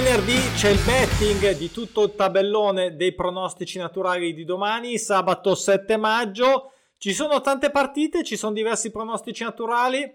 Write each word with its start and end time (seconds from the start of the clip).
venerdì 0.00 0.38
c'è 0.54 0.70
il 0.70 0.78
betting 0.84 1.56
di 1.56 1.72
tutto 1.72 2.04
il 2.04 2.14
tabellone 2.14 2.94
dei 2.94 3.14
pronostici 3.14 3.78
naturali 3.78 4.32
di 4.32 4.44
domani, 4.44 4.96
sabato 4.96 5.56
7 5.56 5.96
maggio. 5.96 6.70
Ci 6.98 7.12
sono 7.12 7.40
tante 7.40 7.70
partite, 7.70 8.22
ci 8.22 8.36
sono 8.36 8.52
diversi 8.52 8.92
pronostici 8.92 9.42
naturali. 9.42 10.08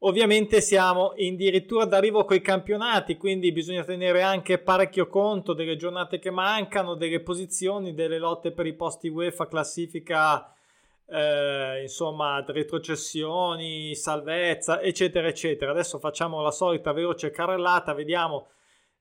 Ovviamente 0.00 0.62
siamo 0.62 1.08
addirittura 1.08 1.84
d'arrivo 1.84 2.24
con 2.24 2.36
i 2.36 2.40
campionati, 2.40 3.18
quindi 3.18 3.52
bisogna 3.52 3.84
tenere 3.84 4.22
anche 4.22 4.56
parecchio 4.56 5.06
conto 5.06 5.52
delle 5.52 5.76
giornate 5.76 6.18
che 6.18 6.30
mancano, 6.30 6.94
delle 6.94 7.20
posizioni, 7.20 7.92
delle 7.92 8.18
lotte 8.18 8.52
per 8.52 8.64
i 8.64 8.74
posti 8.74 9.08
UEFA, 9.08 9.48
classifica, 9.48 10.50
eh, 11.10 11.82
insomma, 11.82 12.42
retrocessioni, 12.46 13.94
salvezza, 13.94 14.80
eccetera, 14.80 15.28
eccetera. 15.28 15.72
Adesso 15.72 15.98
facciamo 15.98 16.40
la 16.40 16.50
solita 16.50 16.92
veloce 16.92 17.30
carrellata, 17.30 17.92
vediamo 17.92 18.48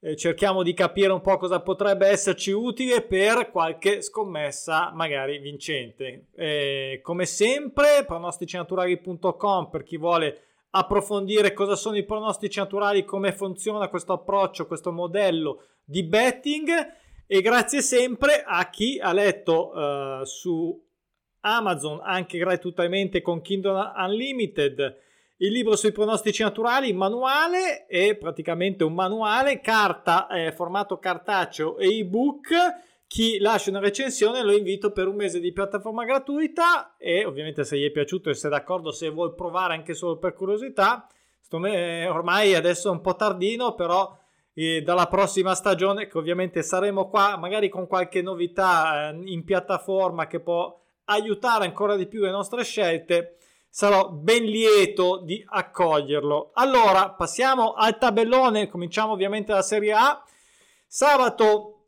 eh, 0.06 0.16
cerchiamo 0.16 0.62
di 0.62 0.76
capire 0.76 1.12
un 1.12 1.22
po' 1.22 1.36
cosa 1.38 1.62
potrebbe 1.62 2.06
esserci 2.06 2.52
utile 2.52 3.02
per 3.02 3.50
qualche 3.50 4.04
scommessa 4.04 4.92
magari 4.94 5.40
vincente. 5.40 6.28
Eh, 6.36 7.00
come 7.02 7.26
sempre, 7.26 8.06
pronosticinaturali.com 8.06 9.70
per 9.72 9.82
chi 9.84 9.98
vuole 9.98 10.42
approfondire 10.70 11.54
cosa 11.54 11.76
sono 11.76 11.98
i 11.98 12.06
pronostici 12.06 12.60
naturali, 12.60 13.04
come 13.04 13.32
funziona 13.32 13.88
questo 13.88 14.14
approccio, 14.14 14.68
questo 14.68 14.92
modello 14.92 15.64
di 15.84 16.04
betting 16.04 16.70
e 17.26 17.42
grazie 17.42 17.82
sempre 17.82 18.44
a 18.46 18.70
chi 18.70 19.00
ha 19.00 19.12
letto 19.12 19.72
uh, 19.72 20.24
su 20.24 20.84
Amazon 21.40 22.00
anche 22.04 22.38
gratuitamente 22.38 23.24
con 23.24 23.42
Kindle 23.42 23.94
Unlimited 23.96 24.98
il 25.38 25.52
libro 25.52 25.76
sui 25.76 25.92
pronostici 25.92 26.44
naturali, 26.44 26.94
manuale 26.94 27.86
è 27.88 28.16
praticamente 28.16 28.86
un 28.86 28.94
manuale, 28.94 29.60
carta, 29.60 30.28
eh, 30.28 30.54
formato 30.54 30.98
cartaceo 30.98 31.78
e 31.78 31.98
ebook. 32.00 32.54
Chi 33.08 33.38
lascia 33.40 33.70
una 33.70 33.80
recensione 33.80 34.42
lo 34.44 34.56
invito 34.56 34.92
per 34.92 35.08
un 35.08 35.16
mese 35.16 35.40
di 35.40 35.52
piattaforma 35.52 36.06
gratuita 36.06 36.96
e 36.98 37.26
ovviamente 37.26 37.64
se 37.66 37.78
gli 37.78 37.86
è 37.86 37.92
piaciuto 37.92 38.30
e 38.30 38.34
se 38.34 38.48
è 38.48 38.50
d'accordo, 38.50 38.92
se 38.92 39.10
vuol 39.10 39.36
provare 39.36 39.74
anche 39.74 39.94
solo 39.94 40.18
per 40.18 40.34
curiosità, 40.34 41.08
me, 41.52 42.08
ormai 42.08 42.56
adesso 42.56 42.88
è 42.88 42.92
un 42.92 43.02
po' 43.02 43.16
tardino, 43.16 43.76
però 43.76 44.18
eh, 44.54 44.82
dalla 44.82 45.08
prossima 45.08 45.54
stagione 45.54 46.08
che 46.08 46.18
ovviamente 46.18 46.64
saremo 46.64 47.10
qua 47.10 47.38
magari 47.38 47.70
con 47.70 47.88
qualche 47.88 48.22
novità 48.22 49.10
eh, 49.10 49.22
in 49.26 49.44
piattaforma 49.44 50.28
che 50.28 50.40
può 50.40 50.82
aiutare 51.06 51.66
ancora 51.66 51.96
di 51.96 52.08
più 52.08 52.22
le 52.22 52.32
nostre 52.32 52.64
scelte 52.64 53.38
sarò 53.76 54.08
ben 54.08 54.46
lieto 54.46 55.18
di 55.18 55.44
accoglierlo. 55.46 56.52
Allora, 56.54 57.10
passiamo 57.10 57.74
al 57.74 57.98
tabellone, 57.98 58.70
cominciamo 58.70 59.12
ovviamente 59.12 59.52
dalla 59.52 59.64
Serie 59.64 59.92
A. 59.92 60.24
Sabato 60.88 61.88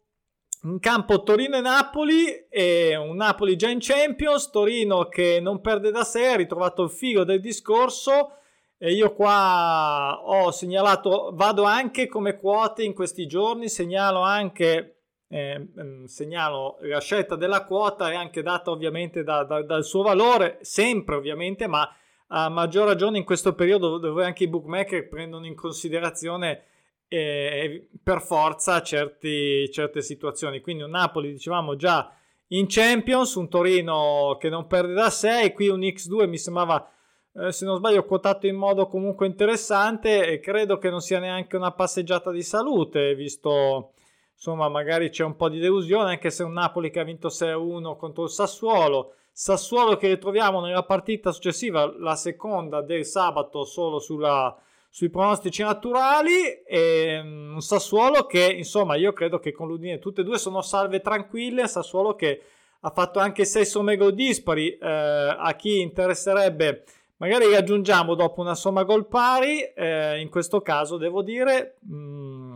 in 0.63 0.79
campo 0.79 1.23
Torino 1.23 1.55
e 1.55 1.61
Napoli, 1.61 2.45
e 2.49 2.93
un 2.97 3.15
Napoli 3.15 3.55
già 3.55 3.69
in 3.69 3.77
Champions, 3.79 4.49
Torino 4.49 5.07
che 5.07 5.39
non 5.39 5.61
perde 5.61 5.89
da 5.89 6.03
sé, 6.03 6.27
ha 6.27 6.35
ritrovato 6.35 6.83
il 6.83 6.89
filo 6.89 7.23
del 7.23 7.39
discorso. 7.39 8.33
E 8.77 8.91
io 8.91 9.13
qua 9.13 10.19
ho 10.21 10.51
segnalato, 10.51 11.31
vado 11.35 11.63
anche 11.63 12.07
come 12.07 12.35
quote 12.35 12.83
in 12.83 12.93
questi 12.93 13.27
giorni, 13.27 13.69
segnalo 13.69 14.19
anche 14.19 14.96
eh, 15.29 15.67
segnalo 16.05 16.77
la 16.81 17.01
scelta 17.01 17.35
della 17.35 17.65
quota 17.65 18.11
è 18.11 18.15
anche 18.15 18.41
data 18.41 18.71
ovviamente 18.71 19.23
da, 19.23 19.43
da, 19.43 19.61
dal 19.61 19.83
suo 19.83 20.01
valore, 20.01 20.59
sempre 20.61 21.15
ovviamente, 21.15 21.67
ma 21.67 21.89
a 22.29 22.49
maggior 22.49 22.87
ragione 22.87 23.17
in 23.17 23.23
questo 23.23 23.53
periodo 23.53 23.97
dove 23.97 24.25
anche 24.25 24.43
i 24.43 24.49
bookmaker 24.49 25.07
prendono 25.07 25.45
in 25.45 25.55
considerazione 25.55 26.63
eh, 27.07 27.87
per 28.03 28.21
forza 28.21 28.81
certi, 28.81 29.69
certe 29.71 30.01
situazioni. 30.01 30.61
Quindi 30.61 30.83
un 30.83 30.91
Napoli, 30.91 31.31
dicevamo 31.31 31.75
già 31.75 32.11
in 32.47 32.65
Champions, 32.67 33.35
un 33.35 33.49
Torino 33.49 34.37
che 34.39 34.49
non 34.49 34.67
perde 34.67 34.93
da 34.93 35.09
6, 35.09 35.53
qui 35.53 35.67
un 35.67 35.81
X2 35.81 36.27
mi 36.27 36.37
sembrava, 36.37 36.89
eh, 37.33 37.51
se 37.51 37.65
non 37.65 37.77
sbaglio, 37.77 38.05
quotato 38.05 38.47
in 38.47 38.55
modo 38.55 38.87
comunque 38.87 39.27
interessante 39.27 40.25
e 40.27 40.39
credo 40.39 40.77
che 40.77 40.89
non 40.89 41.01
sia 41.01 41.19
neanche 41.19 41.55
una 41.55 41.71
passeggiata 41.71 42.31
di 42.31 42.43
salute, 42.43 43.15
visto 43.15 43.91
insomma 44.37 44.69
magari 44.69 45.09
c'è 45.09 45.23
un 45.23 45.35
po' 45.35 45.49
di 45.49 45.57
delusione 45.57 46.11
anche 46.11 46.29
se 46.29 46.43
un 46.43 46.53
Napoli 46.53 46.91
che 46.91 46.99
ha 46.99 47.03
vinto 47.03 47.27
6-1 47.27 47.97
contro 47.97 48.23
il 48.23 48.29
Sassuolo. 48.29 49.15
Sassuolo 49.31 49.97
che 49.97 50.07
ritroviamo 50.07 50.61
nella 50.61 50.83
partita 50.83 51.31
successiva 51.31 51.91
la 51.97 52.15
seconda 52.15 52.81
del 52.81 53.05
sabato 53.05 53.65
solo 53.65 53.99
sulla, 53.99 54.55
sui 54.89 55.09
pronostici 55.09 55.63
naturali. 55.63 56.63
E 56.65 57.19
mm, 57.21 57.53
un 57.55 57.61
Sassuolo 57.61 58.25
che 58.25 58.45
insomma 58.45 58.95
io 58.95 59.11
credo 59.11 59.39
che 59.39 59.51
con 59.51 59.67
l'Udine 59.67 59.99
tutte 59.99 60.21
e 60.21 60.23
due 60.23 60.37
sono 60.37 60.61
salve 60.61 61.01
tranquille. 61.01 61.67
Sassuolo 61.67 62.15
che 62.15 62.41
ha 62.81 62.91
fatto 62.91 63.17
anche 63.17 63.43
6 63.43 63.65
somme 63.65 63.97
gol 63.97 64.13
dispari 64.13 64.77
eh, 64.77 64.87
a 64.87 65.51
chi 65.55 65.81
interesserebbe 65.81 66.83
magari 67.17 67.51
raggiungiamo 67.51 68.13
dopo 68.13 68.41
una 68.41 68.53
somma 68.53 68.83
gol 68.83 69.07
pari 69.07 69.61
eh, 69.61 70.19
in 70.19 70.29
questo 70.29 70.61
caso 70.61 70.97
devo 70.97 71.23
dire 71.23 71.77
mh, 71.81 71.95
mm, 71.95 72.46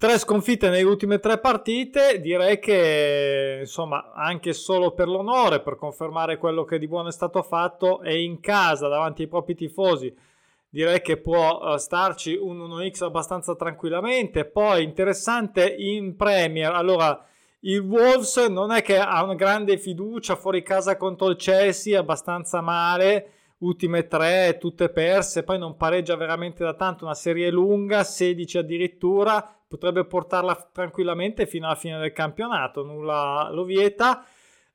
Tre 0.00 0.16
sconfitte 0.16 0.70
nelle 0.70 0.82
ultime 0.82 1.18
tre 1.18 1.38
partite, 1.40 2.20
direi 2.22 2.58
che 2.58 3.58
insomma 3.60 4.14
anche 4.14 4.54
solo 4.54 4.92
per 4.92 5.08
l'onore, 5.08 5.60
per 5.60 5.76
confermare 5.76 6.38
quello 6.38 6.64
che 6.64 6.78
di 6.78 6.88
buono 6.88 7.08
è 7.08 7.12
stato 7.12 7.42
fatto 7.42 8.00
e 8.00 8.22
in 8.22 8.40
casa 8.40 8.88
davanti 8.88 9.20
ai 9.20 9.28
propri 9.28 9.54
tifosi, 9.54 10.10
direi 10.70 11.02
che 11.02 11.18
può 11.18 11.58
uh, 11.58 11.76
starci 11.76 12.34
un 12.34 12.60
1x 12.60 13.04
abbastanza 13.04 13.54
tranquillamente. 13.54 14.46
Poi 14.46 14.84
interessante 14.84 15.68
in 15.68 16.16
Premier, 16.16 16.72
allora 16.72 17.22
il 17.60 17.80
Wolves 17.80 18.38
non 18.46 18.72
è 18.72 18.80
che 18.80 18.98
ha 18.98 19.22
una 19.22 19.34
grande 19.34 19.76
fiducia 19.76 20.34
fuori 20.34 20.62
casa 20.62 20.96
contro 20.96 21.28
il 21.28 21.36
Chelsea, 21.36 22.00
abbastanza 22.00 22.62
male 22.62 23.32
ultime 23.58 24.06
tre 24.06 24.56
tutte 24.58 24.88
perse, 24.88 25.42
poi 25.42 25.58
non 25.58 25.76
pareggia 25.76 26.16
veramente 26.16 26.64
da 26.64 26.72
tanto, 26.72 27.04
una 27.04 27.12
serie 27.12 27.50
lunga, 27.50 28.02
16 28.02 28.56
addirittura, 28.56 29.59
potrebbe 29.70 30.04
portarla 30.04 30.68
tranquillamente 30.72 31.46
fino 31.46 31.66
alla 31.66 31.76
fine 31.76 31.96
del 32.00 32.12
campionato, 32.12 32.82
nulla 32.82 33.50
lo 33.52 33.62
vieta. 33.62 34.26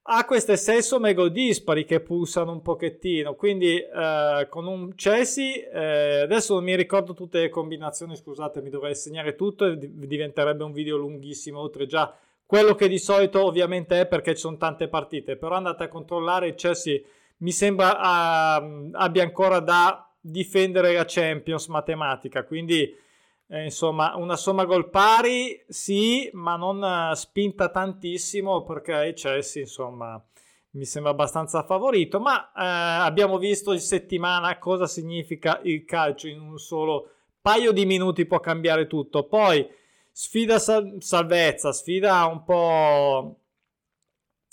Ha 0.03 0.23
queste 0.23 0.56
6 0.56 0.81
somme 0.81 1.13
gol 1.13 1.33
dispari 1.33 1.83
che 1.83 2.00
pulsano 2.00 2.53
un 2.53 2.61
pochettino, 2.61 3.33
quindi 3.35 3.75
eh, 3.75 4.47
con 4.50 4.67
un 4.67 4.95
Chelsea, 4.95 5.69
eh, 5.69 6.22
adesso 6.22 6.53
non 6.53 6.63
mi 6.63 6.78
ricordo 6.78 7.13
tutte 7.13 7.41
le 7.41 7.50
combinazioni, 7.50 8.16
scusate, 8.16 8.61
mi 8.61 8.69
dovrei 8.69 8.95
segnare 8.95 9.35
tutto 9.35 9.66
e 9.66 9.78
diventerebbe 9.78 10.63
un 10.63 10.72
video 10.72 10.95
lunghissimo, 10.95 11.59
oltre 11.59 11.88
già 11.88 12.16
quello 12.45 12.73
che 12.75 12.88
di 12.88 13.00
solito 13.00 13.44
ovviamente 13.44 14.00
è 14.00 14.07
perché 14.07 14.33
ci 14.33 14.41
sono 14.41 14.56
tante 14.56 14.88
partite, 14.88 15.35
però 15.35 15.56
andate 15.56 15.83
a 15.83 15.89
controllare 15.89 16.47
il 16.47 16.56
Chelsea 16.56 17.01
mi 17.38 17.51
sembra 17.51 18.59
uh, 18.62 18.91
abbia 18.94 19.23
ancora 19.23 19.59
da 19.59 20.09
difendere 20.22 20.94
la 20.94 21.03
Champions 21.06 21.67
matematica, 21.67 22.45
quindi 22.45 23.03
eh, 23.47 23.63
insomma 23.66 24.16
una 24.16 24.35
somma 24.35 24.66
gol 24.66 24.89
pari 24.89 25.63
sì, 25.67 26.29
ma 26.33 26.56
non 26.56 26.81
uh, 26.81 27.13
spinta 27.13 27.69
tantissimo 27.69 28.63
perché 28.63 28.94
il 29.07 29.13
Chelsea 29.13 29.61
insomma 29.61 30.23
mi 30.75 30.85
sembra 30.85 31.11
abbastanza 31.11 31.63
favorito, 31.63 32.19
ma 32.19 32.47
eh, 32.47 33.06
abbiamo 33.06 33.38
visto 33.38 33.72
in 33.72 33.79
settimana 33.79 34.57
cosa 34.57 34.88
significa 34.88 35.59
il 35.63 35.85
calcio 35.85 36.28
in 36.28 36.41
un 36.41 36.57
solo 36.57 37.11
paio 37.41 37.72
di 37.72 37.85
minuti 37.85 38.25
può 38.25 38.39
cambiare 38.39 38.88
tutto. 38.88 39.23
Poi 39.23 39.66
sfida 40.12 40.59
sal- 40.59 40.97
salvezza, 41.00 41.72
sfida 41.72 42.25
un 42.25 42.44
po' 42.44 43.39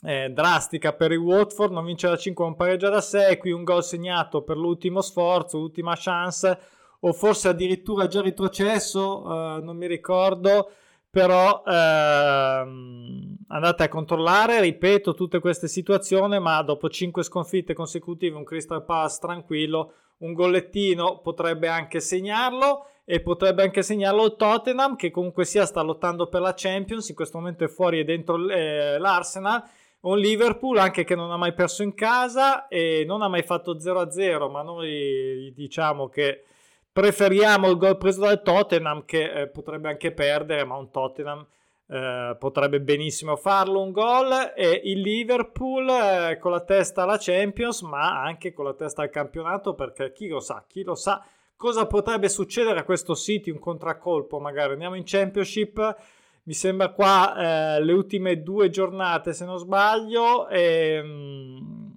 eh, 0.05 0.31
drastica 0.31 0.93
per 0.93 1.13
il 1.13 1.19
Watford, 1.19 1.73
non 1.73 1.85
vince 1.85 2.09
da 2.09 2.17
5, 2.17 2.45
non 2.45 2.55
pareggia 2.55 2.89
da 2.89 3.01
6, 3.01 3.39
qui 3.39 3.51
un 3.51 3.65
gol 3.65 3.83
segnato 3.83 4.43
per 4.43 4.57
l'ultimo 4.57 5.01
sforzo, 5.01 5.59
l'ultima 5.59 5.95
chance, 5.97 6.59
o 7.05 7.13
forse 7.13 7.49
addirittura 7.49 8.07
già 8.07 8.21
retrocesso, 8.21 9.25
eh, 9.25 9.61
non 9.61 9.77
mi 9.77 9.87
ricordo, 9.87 10.71
però 11.11 11.63
ehm, 11.67 13.37
andate 13.49 13.83
a 13.83 13.89
controllare, 13.89 14.61
ripeto, 14.61 15.15
tutte 15.15 15.41
queste 15.41 15.69
situazioni, 15.69 16.39
ma 16.39 16.63
dopo 16.63 16.89
5 16.89 17.23
sconfitte 17.23 17.75
consecutive, 17.75 18.37
un 18.37 18.45
Crystal 18.45 18.85
Palace 18.85 19.19
tranquillo, 19.21 19.93
un 20.19 20.33
gollettino 20.33 21.19
potrebbe 21.19 21.69
anche 21.69 22.01
segnarlo 22.01 22.87
e 23.05 23.21
potrebbe 23.21 23.63
anche 23.63 23.83
segnarlo 23.83 24.25
il 24.25 24.37
Tottenham 24.37 24.95
che 24.95 25.11
comunque 25.11 25.45
sia 25.45 25.67
sta 25.67 25.83
lottando 25.83 26.29
per 26.29 26.41
la 26.41 26.55
Champions, 26.55 27.09
in 27.09 27.17
questo 27.17 27.39
momento 27.39 27.65
è 27.65 27.69
fuori 27.69 27.99
e 27.99 28.05
dentro 28.05 28.49
eh, 28.49 28.97
l'Arsenal 28.99 29.63
un 30.03 30.19
Liverpool 30.19 30.79
anche 30.79 31.05
che 31.05 31.15
non 31.15 31.31
ha 31.31 31.37
mai 31.37 31.53
perso 31.53 31.83
in 31.83 31.95
casa 31.95 32.67
e 32.69 33.05
non 33.07 33.23
ha 33.23 33.29
mai 33.29 33.43
fatto 33.43 33.77
0-0, 33.77 34.51
ma 34.51 34.63
noi 34.63 35.53
diciamo 35.55 36.09
che 36.09 36.45
preferiamo 36.93 37.69
il 37.69 37.77
gol 37.77 37.97
preso 37.97 38.21
dal 38.21 38.43
Tottenham 38.43 39.05
che 39.05 39.33
eh, 39.33 39.49
potrebbe 39.49 39.89
anche 39.89 40.13
perdere, 40.13 40.65
ma 40.65 40.77
un 40.77 40.91
Tottenham 40.91 41.47
eh, 41.87 42.37
potrebbe 42.39 42.81
benissimo 42.81 43.37
farlo 43.37 43.81
un 43.81 43.93
gol 43.93 44.53
e 44.55 44.81
il 44.85 45.01
Liverpool 45.01 45.89
eh, 45.89 46.39
con 46.39 46.51
la 46.51 46.61
testa 46.61 47.03
alla 47.03 47.19
Champions, 47.19 47.83
ma 47.83 48.23
anche 48.23 48.53
con 48.53 48.67
la 48.67 48.75
testa 48.75 49.03
al 49.03 49.11
campionato 49.11 49.75
perché 49.75 50.13
chi 50.13 50.29
lo 50.29 50.41
sa, 50.41 50.65
chi 50.67 50.83
lo 50.83 50.95
sa 50.95 51.25
cosa 51.63 51.87
potrebbe 51.87 52.29
succedere 52.29 52.81
a 52.81 52.85
questo 52.85 53.15
City, 53.15 53.51
un 53.51 53.61
contraccolpo 53.61 54.41
magari. 54.41 54.73
Andiamo 54.73 54.97
in 54.97 55.05
Championship, 55.05 55.97
mi 56.43 56.55
sembra 56.55 56.91
qua 56.91 57.77
eh, 57.77 57.85
le 57.85 57.93
ultime 57.93 58.43
due 58.43 58.69
giornate 58.69 59.33
se 59.33 59.45
non 59.45 59.59
sbaglio, 59.59 60.49
e, 60.49 61.01
mh, 61.01 61.09
mm, 61.09 61.91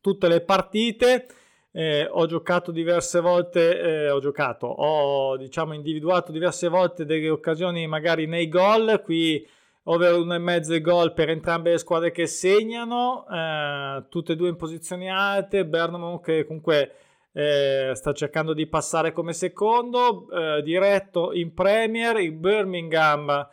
tutte 0.00 0.28
le 0.28 0.40
partite. 0.42 1.26
Eh, 1.72 2.08
ho 2.10 2.26
giocato 2.26 2.72
diverse 2.72 3.20
volte, 3.20 3.78
eh, 3.80 4.10
ho 4.10 4.18
giocato, 4.18 4.66
ho 4.66 5.36
diciamo 5.36 5.72
individuato 5.72 6.32
diverse 6.32 6.68
volte 6.68 7.04
delle 7.04 7.30
occasioni 7.30 7.86
magari 7.86 8.26
nei 8.26 8.48
gol, 8.48 9.00
qui 9.04 9.46
over 9.84 10.14
uno 10.14 10.34
e 10.34 10.38
mezzo 10.38 10.78
gol 10.80 11.12
per 11.12 11.30
entrambe 11.30 11.70
le 11.70 11.78
squadre 11.78 12.10
che 12.10 12.26
segnano, 12.26 13.24
eh, 13.30 14.04
tutte 14.08 14.32
e 14.32 14.36
due 14.36 14.48
in 14.48 14.56
posizioni 14.56 15.08
alte, 15.08 15.64
Bergamo 15.64 16.18
che 16.18 16.44
comunque 16.44 16.94
eh, 17.32 17.92
sta 17.94 18.12
cercando 18.12 18.52
di 18.52 18.66
passare 18.66 19.12
come 19.12 19.32
secondo, 19.32 20.28
eh, 20.30 20.62
diretto 20.62 21.32
in 21.32 21.54
Premier, 21.54 22.16
il 22.18 22.32
Birmingham 22.32 23.48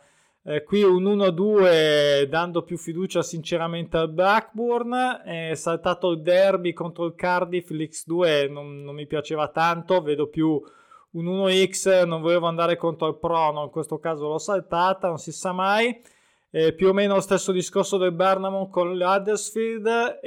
eh, 0.50 0.62
qui 0.62 0.82
un 0.82 1.04
1-2 1.04 2.22
dando 2.22 2.62
più 2.62 2.78
fiducia 2.78 3.20
sinceramente 3.20 3.98
al 3.98 4.08
Blackburn. 4.08 5.20
È 5.22 5.54
saltato 5.54 6.12
il 6.12 6.22
derby 6.22 6.72
contro 6.72 7.04
il 7.04 7.14
Cardiff. 7.14 7.68
L'X2 7.68 8.50
non, 8.50 8.82
non 8.82 8.94
mi 8.94 9.06
piaceva 9.06 9.48
tanto. 9.48 10.00
Vedo 10.00 10.28
più 10.28 10.58
un 11.10 11.26
1x. 11.26 12.06
Non 12.06 12.22
volevo 12.22 12.46
andare 12.46 12.76
contro 12.76 13.08
il 13.08 13.18
Prono. 13.18 13.64
In 13.64 13.70
questo 13.70 13.98
caso 13.98 14.26
l'ho 14.26 14.38
saltata. 14.38 15.08
Non 15.08 15.18
si 15.18 15.32
sa 15.32 15.52
mai. 15.52 16.00
Eh, 16.50 16.72
più 16.72 16.88
o 16.88 16.92
meno 16.94 17.16
lo 17.16 17.20
stesso 17.20 17.52
discorso 17.52 17.98
del 17.98 18.12
Burnham 18.12 18.70
con 18.70 18.96
l'Huddersfield. 18.96 20.20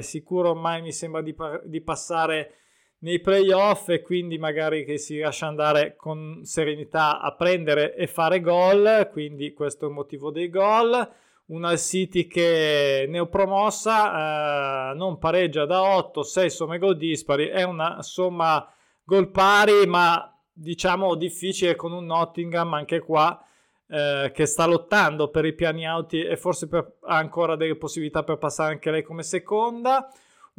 Sicuro 0.00 0.50
ormai 0.50 0.82
mi 0.82 0.90
sembra 0.90 1.22
di, 1.22 1.32
di 1.62 1.80
passare 1.80 2.54
nei 3.00 3.20
playoff 3.20 3.88
e 3.88 4.02
quindi 4.02 4.38
magari 4.38 4.84
che 4.84 4.98
si 4.98 5.18
lascia 5.18 5.46
andare 5.46 5.96
con 5.96 6.40
serenità 6.42 7.20
a 7.20 7.34
prendere 7.34 7.94
e 7.94 8.06
fare 8.06 8.40
gol, 8.40 9.08
quindi 9.10 9.52
questo 9.52 9.86
è 9.86 9.88
il 9.88 9.94
motivo 9.94 10.30
dei 10.30 10.48
gol. 10.48 11.08
Una 11.46 11.76
City 11.76 12.26
che 12.26 13.06
neopromossa 13.08 14.92
eh, 14.92 14.94
non 14.94 15.18
pareggia 15.18 15.66
da 15.66 15.82
8, 15.82 16.22
6 16.22 16.50
somme 16.50 16.78
gol 16.78 16.96
dispari, 16.96 17.46
è 17.46 17.64
una 17.64 18.02
somma 18.02 18.72
gol 19.02 19.30
pari, 19.30 19.86
ma 19.86 20.32
diciamo 20.52 21.14
difficile 21.16 21.74
con 21.74 21.92
un 21.92 22.04
Nottingham 22.04 22.74
anche 22.74 23.00
qua 23.00 23.42
eh, 23.88 24.30
che 24.32 24.46
sta 24.46 24.66
lottando 24.66 25.28
per 25.28 25.44
i 25.44 25.54
piani 25.54 25.86
alti 25.86 26.22
e 26.22 26.36
forse 26.36 26.68
per, 26.68 26.98
ha 27.02 27.16
ancora 27.16 27.56
delle 27.56 27.76
possibilità 27.76 28.22
per 28.22 28.36
passare 28.38 28.72
anche 28.72 28.90
lei 28.90 29.02
come 29.02 29.22
seconda 29.22 30.08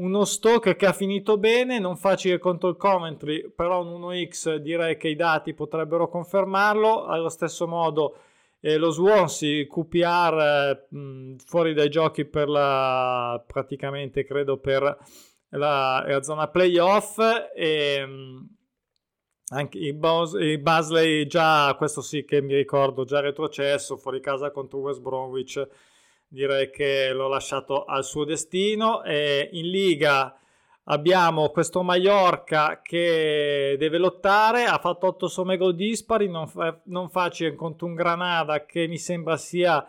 uno 0.02 0.26
stock 0.26 0.76
che 0.76 0.86
ha 0.86 0.94
finito 0.94 1.38
bene, 1.38 1.80
non 1.80 1.96
facile 1.96 2.40
contro 2.40 2.70
il 2.70 2.76
Coventry, 2.76 3.52
però 3.56 3.84
un 3.84 4.02
1x 4.02 4.56
direi 4.56 4.98
che 4.98 5.08
i 5.08 5.16
dati 5.16 5.54
potrebbero 5.54 6.10
confermarlo. 6.10 7.06
Allo 7.06 7.30
stesso 7.30 7.68
modo 7.68 8.16
eh, 8.60 8.78
lo 8.78 8.90
Swansea 8.90 9.66
QPR 9.68 10.86
eh, 10.90 10.96
mh, 10.96 11.36
fuori 11.46 11.74
dai 11.74 11.90
giochi 11.90 12.26
per 12.26 12.50
la 12.50 13.44
praticamente 13.46 14.24
credo 14.24 14.58
per 14.58 14.82
la, 15.50 16.04
la 16.08 16.22
zona 16.22 16.48
playoff 16.48 17.18
e 17.56 18.06
mh, 18.06 18.48
anche 19.54 19.78
il, 19.80 19.96
Bos- 19.96 20.38
il 20.40 20.60
Basley 20.60 21.26
già 21.28 21.76
questo 21.76 22.02
sì 22.02 22.24
che 22.24 22.42
mi 22.42 22.56
ricordo 22.56 23.04
già 23.04 23.20
retrocesso 23.20 23.98
fuori 23.98 24.22
casa 24.22 24.52
contro 24.52 24.80
West 24.80 25.02
Bromwich 25.02 25.68
direi 26.32 26.70
che 26.70 27.12
l'ho 27.12 27.28
lasciato 27.28 27.84
al 27.84 28.06
suo 28.06 28.24
destino. 28.24 29.04
E 29.04 29.50
in 29.52 29.70
Liga 29.70 30.36
abbiamo 30.86 31.50
questo 31.50 31.84
Mallorca 31.84 32.82
che 32.82 33.76
deve 33.78 33.98
lottare, 33.98 34.64
ha 34.64 34.80
fatto 34.80 35.08
8 35.08 35.28
somme 35.28 35.58
gol 35.58 35.76
dispari, 35.76 36.30
non, 36.30 36.48
fa- 36.48 36.80
non 36.86 37.10
facile 37.10 37.54
contro 37.56 37.86
un 37.86 37.96
Granada 37.96 38.66
che 38.66 38.88
mi 38.88 38.98
sembra 38.98 39.36
sia 39.38 39.86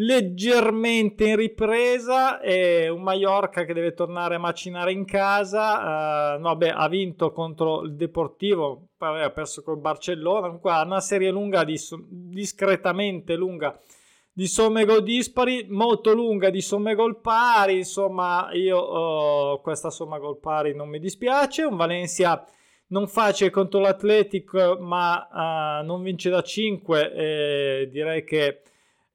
leggermente 0.00 1.26
in 1.26 1.36
ripresa 1.36 2.40
e 2.40 2.88
un 2.88 3.02
Mallorca 3.02 3.64
che 3.64 3.74
deve 3.74 3.94
tornare 3.94 4.36
a 4.36 4.38
macinare 4.38 4.92
in 4.92 5.04
casa 5.04 6.36
uh, 6.36 6.40
no, 6.40 6.54
beh, 6.54 6.70
ha 6.70 6.86
vinto 6.88 7.32
contro 7.32 7.82
il 7.82 7.96
Deportivo 7.96 8.90
ha 8.98 9.30
perso 9.30 9.62
col 9.62 9.80
Barcellona 9.80 10.46
comunque 10.46 10.70
ha 10.70 10.84
una 10.84 11.00
serie 11.00 11.32
lunga 11.32 11.64
dis- 11.64 11.96
discretamente 12.08 13.34
lunga 13.34 13.76
di 14.38 14.46
somme 14.46 14.84
gol 14.84 15.02
dispari, 15.02 15.66
molto 15.68 16.14
lunga 16.14 16.48
di 16.48 16.60
somme 16.60 16.94
gol 16.94 17.20
pari, 17.20 17.78
insomma 17.78 18.48
io 18.52 18.78
oh, 18.78 19.60
questa 19.60 19.90
somma 19.90 20.18
gol 20.18 20.38
pari 20.38 20.76
non 20.76 20.88
mi 20.88 21.00
dispiace, 21.00 21.64
un 21.64 21.74
Valencia 21.74 22.46
non 22.90 23.08
facile 23.08 23.50
contro 23.50 23.80
l'Atletic 23.80 24.76
ma 24.78 25.80
uh, 25.80 25.84
non 25.84 26.02
vince 26.02 26.30
da 26.30 26.40
5, 26.40 27.12
eh, 27.14 27.88
direi 27.90 28.22
che 28.22 28.62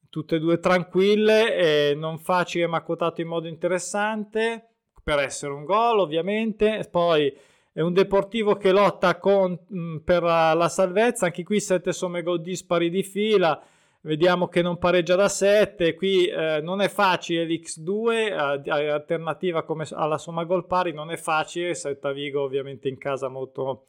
tutte 0.09 0.35
e 0.35 0.39
due 0.39 0.59
tranquille, 0.59 1.55
eh, 1.55 1.95
non 1.95 2.17
facile 2.17 2.67
ma 2.67 2.81
quotato 2.81 3.21
in 3.21 3.29
modo 3.29 3.47
interessante 3.47 4.71
per 5.01 5.19
essere 5.19 5.53
un 5.53 5.63
gol 5.63 5.99
ovviamente, 5.99 6.85
poi 6.91 7.33
è 7.71 7.79
un 7.79 7.93
Deportivo 7.93 8.57
che 8.57 8.73
lotta 8.73 9.17
con, 9.19 9.57
mh, 9.69 9.99
per 9.99 10.21
la, 10.21 10.67
salvezza, 10.67 11.27
anche 11.27 11.43
qui 11.43 11.61
7 11.61 11.93
somme 11.93 12.23
gol 12.23 12.41
dispari 12.41 12.89
di 12.89 13.03
fila, 13.03 13.57
vediamo 14.03 14.47
che 14.47 14.61
non 14.61 14.77
pareggia 14.77 15.15
da 15.15 15.29
7 15.29 15.93
qui 15.95 16.25
eh, 16.25 16.59
non 16.61 16.81
è 16.81 16.89
facile 16.89 17.45
l'X2 17.45 18.65
eh, 18.65 18.69
alternativa 18.89 19.63
come 19.63 19.85
alla 19.91 20.17
somma 20.17 20.43
gol 20.43 20.65
pari 20.65 20.93
non 20.93 21.11
è 21.11 21.17
facile. 21.17 21.73
Salta 21.73 22.11
Vigo 22.11 22.41
ovviamente 22.41 22.87
in 22.87 22.97
casa 22.97 23.27
molto 23.27 23.85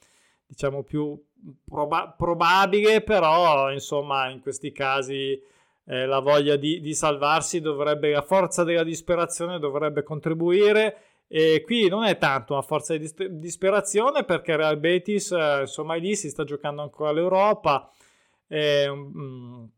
diciamo 0.46 0.82
più 0.82 1.20
proba- 1.69 2.14
probabile 2.16 3.02
però 3.02 3.72
insomma 3.72 4.28
in 4.28 4.40
questi 4.40 4.72
casi 4.72 5.40
eh, 5.87 6.06
la 6.06 6.20
voglia 6.20 6.56
di, 6.56 6.81
di, 6.81 6.94
salvarsi 6.94 7.60
dovrebbe 7.60 8.10
la 8.10 8.22
forza 8.22 8.64
della 8.64 8.84
disperazione 8.84 9.58
dovrebbe 9.58 10.02
contribuire. 10.02 10.99
E 11.26 11.62
qui 11.64 11.88
non 11.88 12.05
è 12.05 12.19
tanto 12.19 12.52
una 12.52 12.62
forza 12.62 12.93
di 12.93 13.00
dis- 13.00 13.26
disperazione 13.26 14.25
perché 14.25 14.56
Real 14.56 14.78
Betis 14.78 15.32
eh, 15.32 15.60
insomma 15.62 15.94
lì 15.94 16.14
si 16.14 16.28
sta 16.28 16.44
giocando 16.44 16.82
ancora 16.82 17.12
l'Europa 17.12 17.90
eh, 18.46 18.88
um, 18.88 19.69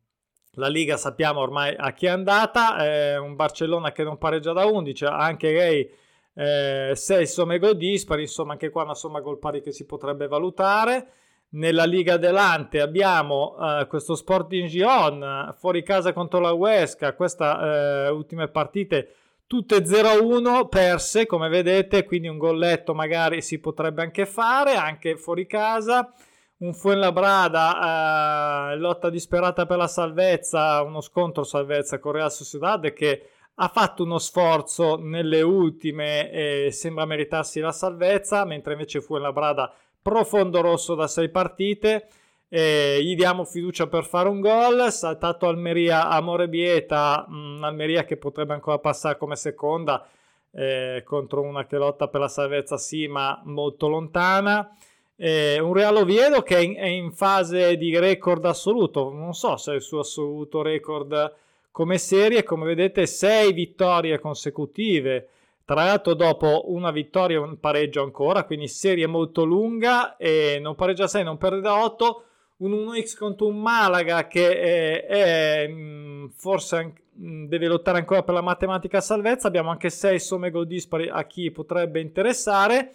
la 0.57 0.69
Liga 0.69 0.97
sappiamo 0.97 1.41
ormai 1.41 1.75
a 1.77 1.93
chi 1.93 2.07
è 2.07 2.11
andata, 2.11 2.85
eh, 2.85 3.17
un 3.17 3.37
Barcellona 3.37 3.93
che 3.93 4.03
non 4.03 4.19
pareggia 4.19 4.53
da 4.53 4.65
11, 4.65 5.05
anche 5.05 5.53
lei 5.53 5.91
eh, 6.35 6.93
6 6.95 7.27
somme 7.27 7.59
gol 7.59 7.77
dispari, 7.77 8.23
insomma 8.23 8.53
anche 8.53 8.71
qua 8.71 8.85
una 8.85 8.95
somma 8.95 9.21
gol 9.21 9.39
pari 9.39 9.61
che 9.61 9.73
si 9.73 9.85
potrebbe 9.85 10.27
valutare. 10.29 11.09
Nella 11.49 11.85
Liga 11.85 12.17
Delante 12.17 12.81
abbiamo 12.81 13.57
eh, 13.59 13.87
questo 13.87 14.15
Sporting 14.15 14.67
Gion 14.69 15.55
fuori 15.57 15.83
casa 15.83 16.13
contro 16.13 16.41
la 16.41 16.53
Huesca, 16.53 17.15
queste 17.15 17.45
eh, 17.45 18.09
ultime 18.09 18.49
partite 18.49 19.15
tutte 19.47 19.79
0-1 19.79 20.69
perse 20.69 21.25
come 21.27 21.49
vedete, 21.49 22.05
quindi 22.05 22.29
un 22.29 22.39
golletto 22.39 22.95
magari 22.95 23.43
si 23.43 23.59
potrebbe 23.61 24.03
anche 24.03 24.27
fare, 24.27 24.75
anche 24.75 25.17
fuori 25.17 25.47
casa 25.47 26.13
un 26.59 26.73
Fuenlabrada, 26.73 28.73
eh, 28.73 28.77
lotta 28.77 29.11
disperata 29.11 29.67
per 29.67 29.77
la 29.77 29.89
salvezza, 29.89 30.83
uno 30.83 31.01
scontro 31.01 31.45
salvezza 31.45 31.99
con 31.99 32.13
Real 32.13 32.33
Sociedad 32.33 32.93
che 32.93 33.29
ha 33.55 33.69
fatto 33.69 34.03
uno 34.03 34.19
sforzo 34.19 34.97
nelle 34.97 35.43
ultime 35.43 36.31
e 36.31 36.71
sembra 36.73 37.05
meritarsi 37.05 37.61
la 37.61 37.73
salvezza, 37.73 38.45
mentre 38.45 38.73
invece 38.73 39.01
Fuenlabrada 39.01 39.73
profondo 40.01 40.61
rosso 40.61 40.95
da 40.95 41.09
sei 41.09 41.31
partite. 41.31 42.09
E 42.49 43.03
gli 43.03 43.17
diamo 43.17 43.45
fiducia 43.45 43.89
per 43.89 44.05
fare 44.05 44.29
un 44.29 44.41
gol. 44.41 44.93
Saltato 44.93 45.49
Almeria 45.49 46.09
a 46.09 46.21
Morebieta, 46.21 47.27
mh, 47.29 47.35
mm, 47.35 47.65
Almeria 47.65 48.05
che 48.05 48.17
potrebbe 48.17 48.55
ancora 48.55 48.79
passare 48.79 49.17
come 49.17 49.37
seconda 49.37 50.07
eh, 50.53 51.03
contro 51.05 51.43
una 51.43 51.67
che 51.67 51.77
lotta 51.77 52.09
per 52.09 52.21
la 52.21 52.29
salvezza, 52.29 52.79
sì, 52.79 53.09
ma 53.09 53.41
molto 53.45 53.89
lontana. 53.89 54.71
Eh, 55.19 55.59
un 55.59 55.73
Real 55.73 55.97
Oviedo 55.97 56.43
che 56.43 56.57
è 56.57 56.61
in, 56.61 56.77
è 56.77 56.87
in, 56.87 57.11
fase 57.11 57.79
di 57.79 57.99
record 57.99 58.45
assoluto, 58.45 59.11
non 59.11 59.33
so 59.33 59.57
se 59.57 59.73
è 59.73 59.75
il 59.75 59.81
suo 59.81 60.01
assoluto 60.01 60.61
record 60.61 61.35
come 61.71 61.97
serie, 61.97 62.43
come 62.43 62.67
vedete 62.67 63.07
6 63.07 63.53
vittorie 63.55 64.19
consecutive, 64.19 65.29
tra 65.65 65.85
l'altro 65.85 66.13
dopo 66.15 66.71
una 66.71 66.91
vittoria 66.91 67.37
e 67.39 67.41
un 67.41 67.59
pareggio 67.59 68.03
ancora, 68.03 68.45
quindi 68.45 68.69
serie 68.69 69.07
molto 69.07 69.45
lunga 69.45 70.17
e 70.19 70.59
non 70.61 70.75
pareggia 70.75 71.09
6, 71.09 71.25
non 71.25 71.39
perde 71.39 71.61
da 71.61 71.83
8, 71.83 72.25
un 72.59 72.73
1x 72.73 73.17
contro 73.17 73.47
un 73.47 73.61
Malaga 73.61 74.27
che 74.27 74.61
è, 74.61 75.07
è 75.07 75.69
mm, 75.69 76.27
forse 76.35 76.93
mm, 77.19 77.47
deve 77.47 77.67
lottare 77.69 77.99
ancora 77.99 78.23
per 78.23 78.35
la 78.35 78.43
matematica 78.43 79.01
salvezza, 79.01 79.49
abbiamo 79.49 79.71
anche 79.71 79.89
6 79.89 80.19
somme 80.19 80.51
gol 80.51 80.67
dispari 80.67 81.09
a 81.09 81.25
chi 81.25 81.51
potrebbe 81.51 82.01
interessare 82.01 82.93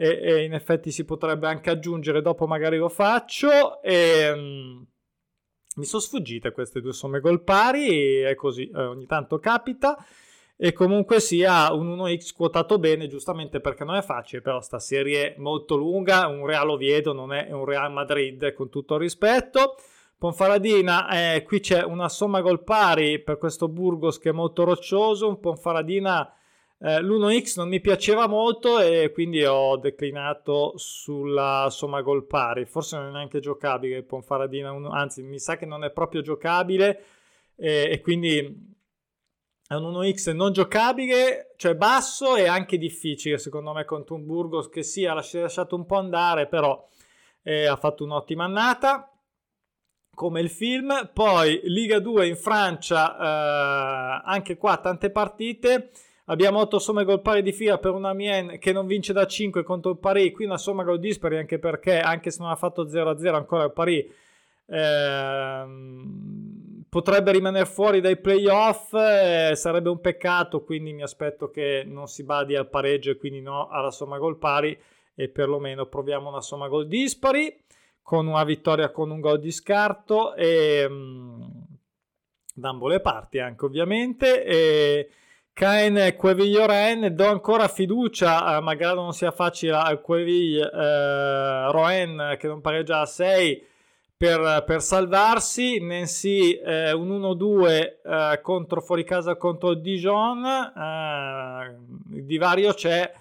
e, 0.00 0.20
e, 0.22 0.44
in 0.44 0.54
effetti 0.54 0.92
si 0.92 1.04
potrebbe 1.04 1.48
anche 1.48 1.70
aggiungere, 1.70 2.22
dopo 2.22 2.46
magari 2.46 2.76
lo 2.76 2.88
faccio. 2.88 3.82
E, 3.82 4.30
um, 4.30 4.86
mi 5.74 5.84
sono 5.84 6.00
sfuggite 6.00 6.52
queste 6.52 6.80
due 6.80 6.92
somme 6.92 7.18
gol 7.18 7.42
pari, 7.42 8.18
è 8.18 8.36
così, 8.36 8.68
eh, 8.68 8.80
ogni 8.80 9.06
tanto 9.06 9.40
capita. 9.40 9.96
e 10.60 10.72
comunque 10.72 11.20
sia 11.20 11.72
un 11.72 11.96
1x 11.96 12.32
quotato 12.34 12.80
bene 12.80 13.06
giustamente 13.06 13.60
perché 13.60 13.84
non 13.84 13.94
è 13.94 14.02
facile 14.02 14.42
però 14.42 14.60
sta 14.60 14.80
serie 14.80 15.36
molto 15.38 15.76
lunga 15.76 16.26
un 16.26 16.44
Real 16.46 16.68
Oviedo 16.68 17.12
non 17.12 17.32
è 17.32 17.52
un 17.52 17.64
Real 17.64 17.92
Madrid 17.92 18.52
con 18.54 18.68
tutto 18.68 18.94
il 18.94 19.00
rispetto 19.02 19.76
Ponfaradina 20.18 21.34
eh, 21.36 21.44
qui 21.44 21.60
c'è 21.60 21.84
una 21.84 22.08
somma 22.08 22.40
gol 22.40 22.64
pari 22.64 23.20
per 23.22 23.38
questo 23.38 23.68
Burgos 23.68 24.18
che 24.18 24.30
è 24.30 24.32
molto 24.32 24.64
roccioso 24.64 25.36
Ponfaradina 25.36 26.28
eh, 26.80 27.00
l'1x 27.00 27.54
non 27.56 27.68
mi 27.68 27.80
piaceva 27.80 28.26
molto 28.26 28.78
e 28.80 29.10
quindi 29.12 29.44
ho 29.44 29.76
declinato 29.76 30.74
sulla 30.76 31.68
somma 31.70 32.02
gol 32.02 32.26
pari 32.26 32.66
forse 32.66 32.96
non 32.96 33.08
è 33.08 33.10
neanche 33.10 33.40
giocabile 33.40 34.02
Ponfaradina 34.02 34.70
anzi 34.90 35.22
mi 35.22 35.38
sa 35.38 35.56
che 35.56 35.66
non 35.66 35.84
è 35.84 35.90
proprio 35.90 36.22
giocabile 36.22 37.02
e, 37.56 37.88
e 37.90 38.00
quindi 38.00 38.76
è 39.68 39.74
un 39.74 39.92
1x 39.92 40.32
non 40.32 40.52
giocabile, 40.52 41.52
cioè 41.58 41.74
basso 41.74 42.36
e 42.36 42.46
anche 42.46 42.78
difficile 42.78 43.36
secondo 43.36 43.74
me 43.74 43.84
contro 43.84 44.14
un 44.14 44.24
Burgos 44.24 44.70
che 44.70 44.82
sì, 44.82 45.04
ha 45.04 45.12
lasciato 45.12 45.76
un 45.76 45.84
po' 45.84 45.96
andare, 45.96 46.46
però 46.46 46.88
eh, 47.42 47.66
ha 47.66 47.76
fatto 47.76 48.02
un'ottima 48.02 48.44
annata 48.44 49.12
come 50.14 50.40
il 50.40 50.48
film. 50.48 51.10
Poi 51.12 51.60
Liga 51.64 51.98
2 51.98 52.28
in 52.28 52.36
Francia, 52.36 53.14
eh, 53.18 54.22
anche 54.24 54.56
qua 54.56 54.78
tante 54.78 55.10
partite. 55.10 55.90
Abbiamo 56.30 56.60
8 56.60 56.78
somme 56.78 57.04
gol 57.04 57.20
pari 57.20 57.42
di 57.42 57.52
fila 57.52 57.78
per 57.78 57.92
una 57.92 58.12
Mien 58.12 58.58
che 58.58 58.72
non 58.72 58.86
vince 58.86 59.12
da 59.12 59.26
5 59.26 59.62
contro 59.62 59.90
il 59.90 59.98
Paris. 59.98 60.32
Qui 60.32 60.44
una 60.44 60.58
somma 60.58 60.84
gol 60.84 60.98
dispari 60.98 61.36
anche 61.36 61.58
perché, 61.58 62.00
anche 62.00 62.30
se 62.30 62.38
non 62.40 62.50
ha 62.50 62.56
fatto 62.56 62.86
0-0 62.86 63.34
ancora 63.34 63.64
il 63.64 63.72
Paris, 63.72 64.06
Ehm, 64.70 66.84
potrebbe 66.88 67.32
rimanere 67.32 67.64
fuori 67.64 68.00
dai 68.00 68.18
playoff, 68.18 68.92
eh, 68.92 69.52
sarebbe 69.54 69.88
un 69.88 70.00
peccato, 70.00 70.62
quindi 70.62 70.92
mi 70.92 71.02
aspetto 71.02 71.50
che 71.50 71.84
non 71.86 72.06
si 72.06 72.24
badi 72.24 72.54
al 72.54 72.68
pareggio 72.68 73.10
e 73.10 73.16
quindi 73.16 73.40
no 73.40 73.68
alla 73.68 73.90
somma 73.90 74.18
gol 74.18 74.38
pari 74.38 74.78
e 75.14 75.28
perlomeno 75.28 75.86
proviamo 75.86 76.28
una 76.28 76.40
somma 76.40 76.68
gol 76.68 76.86
dispari 76.86 77.62
con 78.02 78.26
una 78.26 78.44
vittoria 78.44 78.90
con 78.90 79.10
un 79.10 79.20
gol 79.20 79.40
di 79.40 79.50
scarto 79.50 80.34
e 80.34 80.84
um, 80.84 81.66
da 82.54 82.68
ambo 82.68 82.88
le 82.88 83.00
parti 83.00 83.38
anche 83.38 83.64
ovviamente 83.64 84.44
e 84.44 85.10
Caen 85.58 86.14
Queville 86.16 86.66
Roen 86.66 87.16
do 87.16 87.26
ancora 87.26 87.66
fiducia 87.66 88.56
eh, 88.56 88.60
magari 88.60 88.94
non 88.94 89.12
sia 89.12 89.32
facile 89.32 89.72
al 89.72 90.00
Queville 90.00 90.62
eh, 90.62 92.36
che 92.36 92.46
non 92.46 92.60
pareggia 92.60 93.00
a 93.00 93.06
6 93.06 93.66
per, 94.16 94.62
per 94.64 94.80
salvarsi. 94.80 95.80
Nancy 95.80 96.52
eh, 96.52 96.92
un 96.92 97.08
1-2 97.08 97.66
eh, 97.70 98.40
contro 98.40 98.80
fuori 98.80 99.02
casa 99.02 99.34
contro 99.34 99.74
Dijon. 99.74 100.44
Eh, 100.44 102.16
il 102.18 102.24
divario 102.24 102.72
c'è 102.72 103.12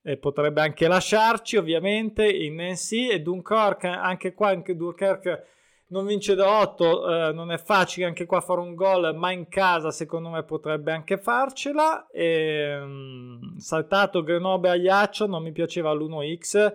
e 0.00 0.16
potrebbe 0.16 0.60
anche 0.60 0.86
lasciarci 0.86 1.56
ovviamente 1.56 2.24
in 2.24 2.54
Nancy 2.54 3.08
e 3.08 3.20
Dunkirk 3.20 3.82
anche 3.82 4.32
qua 4.32 4.50
anche 4.50 4.76
Dunkirk 4.76 5.42
non 5.90 6.06
vince 6.06 6.34
da 6.34 6.60
8 6.60 7.28
eh, 7.28 7.32
non 7.32 7.52
è 7.52 7.58
facile 7.58 8.06
anche 8.06 8.26
qua 8.26 8.40
fare 8.40 8.60
un 8.60 8.74
gol 8.74 9.14
ma 9.14 9.30
in 9.30 9.48
casa 9.48 9.90
secondo 9.90 10.28
me 10.30 10.42
potrebbe 10.42 10.92
anche 10.92 11.18
farcela. 11.18 12.08
E, 12.10 12.76
um, 12.80 13.56
saltato 13.58 14.22
Grenoble 14.22 14.70
a 14.70 14.74
Iaccio 14.74 15.26
non 15.26 15.42
mi 15.42 15.52
piaceva 15.52 15.92
l'1x 15.92 16.74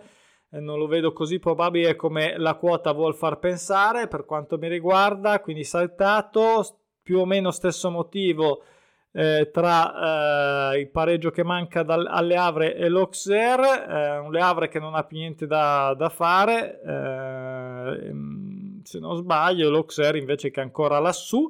non 0.60 0.78
lo 0.78 0.88
vedo 0.88 1.12
così 1.12 1.40
probabile 1.40 1.96
come 1.96 2.38
la 2.38 2.56
quota 2.56 2.92
vuol 2.94 3.16
far 3.16 3.40
pensare 3.40 4.08
per 4.08 4.26
quanto 4.26 4.58
mi 4.58 4.68
riguarda, 4.68 5.40
quindi 5.42 5.64
saltato, 5.64 6.64
più 7.02 7.20
o 7.20 7.26
meno 7.26 7.52
stesso 7.52 7.90
motivo 7.90 8.64
eh, 9.12 9.50
tra 9.52 10.74
eh, 10.74 10.80
il 10.80 10.90
pareggio 10.90 11.32
che 11.32 11.44
manca 11.44 11.84
dal, 11.84 12.06
alle 12.06 12.36
Havre 12.36 12.76
e 12.76 12.90
l'Auxerre, 12.90 13.88
eh, 13.88 14.18
un 14.18 14.32
Le 14.32 14.42
Havre 14.42 14.68
che 14.68 14.80
non 14.80 14.94
ha 14.94 15.04
più 15.04 15.18
niente 15.18 15.48
da, 15.48 15.94
da 15.98 16.10
fare, 16.10 16.82
eh, 16.82 18.12
se 18.86 19.00
non 19.00 19.18
sbaglio 19.18 19.70
l'Auxerre 19.70 20.18
invece 20.18 20.52
che 20.52 20.62
è 20.62 20.64
ancora 20.64 21.00
lassù 21.00 21.50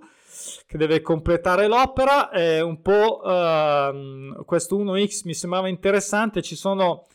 che 0.66 0.78
deve 0.78 1.02
completare 1.02 1.68
l'opera, 1.68 2.30
è 2.30 2.62
un 2.62 2.82
po' 2.82 3.24
ehm, 3.24 4.44
questo 4.44 4.78
1x 4.78 5.22
mi 5.26 5.34
sembrava 5.34 5.68
interessante, 5.70 6.42
ci 6.42 6.56
sono 6.56 7.06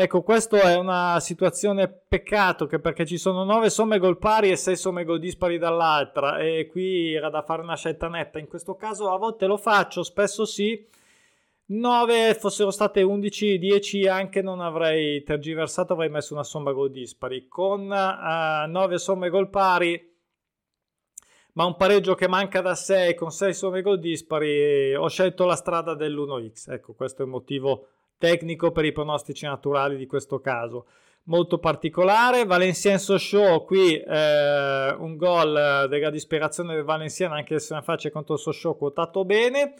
Ecco, 0.00 0.22
questa 0.22 0.60
è 0.60 0.76
una 0.76 1.18
situazione 1.18 1.88
peccato 1.88 2.66
che 2.66 2.78
perché 2.78 3.04
ci 3.04 3.18
sono 3.18 3.42
9 3.42 3.68
somme 3.68 3.98
gol 3.98 4.16
pari 4.16 4.48
e 4.48 4.54
6 4.54 4.76
somme 4.76 5.02
gol 5.02 5.18
dispari 5.18 5.58
dall'altra 5.58 6.38
e 6.38 6.68
qui 6.70 7.14
era 7.14 7.30
da 7.30 7.42
fare 7.42 7.62
una 7.62 7.74
scelta 7.74 8.06
netta. 8.06 8.38
In 8.38 8.46
questo 8.46 8.76
caso 8.76 9.10
a 9.10 9.18
volte 9.18 9.46
lo 9.46 9.56
faccio, 9.56 10.04
spesso 10.04 10.44
sì. 10.44 10.86
9 11.70 12.34
fossero 12.34 12.70
state 12.70 13.02
11, 13.02 13.58
10 13.58 14.06
anche 14.06 14.40
non 14.40 14.60
avrei 14.60 15.22
tergiversato, 15.22 15.92
avrei 15.92 16.08
messo 16.08 16.32
una 16.32 16.44
somma 16.44 16.72
gol 16.72 16.90
dispari. 16.90 17.46
Con 17.46 17.90
uh, 17.90 18.64
eh, 18.64 18.66
9 18.68 18.98
somme 18.98 19.28
gol 19.28 19.50
pari 19.50 20.16
ma 21.58 21.64
un 21.64 21.76
pareggio 21.76 22.14
che 22.14 22.28
manca 22.28 22.60
da 22.60 22.76
6 22.76 23.14
con 23.16 23.30
6 23.30 23.52
somme 23.52 23.82
gol 23.82 23.98
dispari 23.98 24.94
ho 24.94 25.08
scelto 25.08 25.44
la 25.44 25.56
strada 25.56 25.94
dell'1x. 25.94 26.72
Ecco, 26.72 26.94
questo 26.94 27.22
è 27.22 27.24
il 27.24 27.30
motivo 27.30 27.88
tecnico 28.16 28.70
per 28.70 28.84
i 28.84 28.92
pronostici 28.92 29.44
naturali 29.44 29.96
di 29.96 30.06
questo 30.06 30.40
caso. 30.40 30.86
Molto 31.24 31.58
particolare, 31.58 32.46
Valenciennes 32.46 33.02
Sochaux, 33.02 33.66
qui 33.66 33.94
eh, 33.98 34.96
un 34.98 35.16
gol 35.16 35.86
della 35.90 36.10
disperazione 36.10 36.74
del 36.74 36.84
Valenciano 36.84 37.34
anche 37.34 37.58
se 37.58 37.74
ne 37.74 37.82
faccia 37.82 38.10
contro 38.10 38.36
Sochaux 38.36 38.78
quotato 38.78 39.24
bene. 39.26 39.74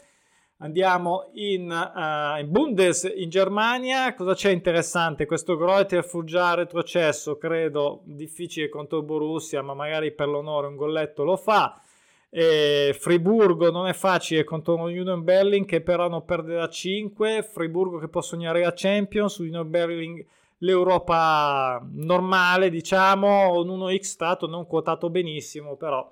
Andiamo 0.61 1.29
in, 1.35 1.71
uh, 1.71 2.37
in, 2.37 2.51
Bundes 2.51 3.09
in 3.15 3.29
Germania. 3.29 4.13
Cosa 4.13 4.33
c'è 4.33 4.49
interessante? 4.49 5.25
Questo 5.25 5.55
Greuter 5.55 6.03
fu 6.03 6.25
già 6.25 6.53
retrocesso, 6.53 7.37
credo 7.37 8.01
difficile 8.03 8.67
contro 8.67 9.01
Borussia, 9.01 9.61
ma 9.61 9.73
magari 9.73 10.11
per 10.11 10.27
l'onore 10.27 10.67
un 10.67 10.75
golletto 10.75 11.23
lo 11.23 11.37
fa. 11.37 11.81
E 12.29 12.93
Friburgo 12.99 13.71
non 13.71 13.87
è 13.87 13.93
facile 13.93 14.43
contro 14.43 14.75
Union 14.75 15.23
Berlin 15.23 15.65
che 15.65 15.79
però 15.79 16.09
non 16.09 16.25
perde 16.25 16.55
da 16.55 16.67
5. 16.67 17.41
Friburgo 17.41 17.97
che 17.97 18.09
può 18.09 18.19
sognare 18.19 18.61
la 18.61 18.73
Champions, 18.75 19.37
Union 19.37 19.69
Berlin 19.69 20.21
l'Europa 20.57 21.81
normale, 21.89 22.69
diciamo, 22.69 23.53
un 23.61 23.79
1x 23.79 24.01
stato 24.01 24.45
non 24.45 24.67
quotato 24.67 25.09
benissimo, 25.09 25.77
però 25.77 26.11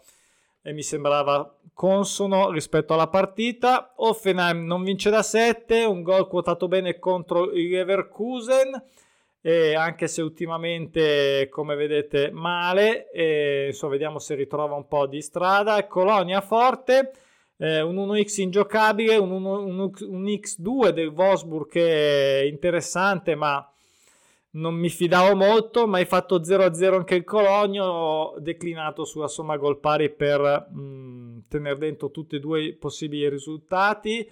e 0.67 0.73
mi 0.73 0.83
sembrava 0.83 1.49
consono 1.73 2.51
rispetto 2.51 2.93
alla 2.93 3.07
partita. 3.07 3.93
Offenheim 3.95 4.65
non 4.65 4.83
vince 4.83 5.09
da 5.09 5.23
7, 5.23 5.85
un 5.85 6.01
gol 6.01 6.27
quotato 6.27 6.67
bene 6.67 6.99
contro 6.99 7.53
il 7.53 7.69
Leverkusen 7.69 8.83
e 9.39 9.75
anche 9.75 10.09
se 10.09 10.21
ultimamente 10.21 11.47
come 11.49 11.75
vedete 11.75 12.31
male 12.31 13.09
e, 13.11 13.67
insomma, 13.67 13.93
vediamo 13.93 14.19
se 14.19 14.35
ritrova 14.35 14.75
un 14.75 14.89
po' 14.89 15.07
di 15.07 15.21
strada 15.21 15.87
Colonia 15.87 16.41
forte 16.41 17.11
eh, 17.57 17.79
un 17.81 17.95
1x 17.95 18.41
ingiocabile 18.41 19.15
un, 19.15 19.31
1, 19.31 19.59
un, 19.63 19.79
un, 19.79 20.23
x2 20.25 20.89
del 20.89 21.09
Wolfsburg 21.09 21.69
che 21.69 22.41
è 22.41 22.43
interessante 22.43 23.35
ma 23.35 23.65
non 24.51 24.75
mi 24.75 24.89
fidavo 24.89 25.35
molto 25.35 25.87
ma 25.87 25.97
hai 25.97 26.05
fatto 26.05 26.39
0-0 26.39 26.93
anche 26.93 27.15
il 27.15 27.23
Colonia 27.23 27.83
ho 27.83 28.39
declinato 28.39 29.05
sulla 29.05 29.27
somma 29.27 29.57
gol 29.57 29.79
pari 29.79 30.09
per 30.09 30.69
mh, 30.71 31.47
tenere 31.49 31.77
dentro 31.77 32.11
tutti 32.11 32.37
e 32.37 32.39
due 32.39 32.63
i 32.63 32.73
possibili 32.73 33.29
risultati 33.29 34.29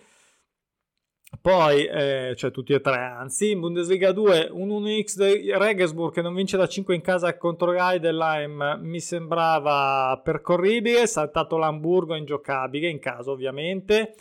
poi, 1.41 1.86
eh, 1.86 2.34
cioè 2.36 2.51
tutti 2.51 2.74
e 2.74 2.81
tre, 2.81 2.98
anzi, 2.98 3.51
in 3.51 3.60
Bundesliga 3.60 4.12
2 4.12 4.50
un 4.51 4.69
1x 4.69 5.41
di 5.41 5.51
Regensburg 5.51 6.13
che 6.13 6.22
non 6.22 6.34
vince 6.34 6.57
da 6.57 6.67
5 6.67 6.95
in 6.95 7.01
casa 7.01 7.36
contro 7.38 7.74
Heidelheim 7.74 8.79
mi 8.81 9.00
sembrava 9.00 10.19
percorribile, 10.24 11.07
saltato 11.07 11.57
l'Hamburgo 11.57 12.15
ingiocabile 12.15 12.89
in 12.89 13.00
casa 13.00 13.31
ovviamente. 13.31 14.15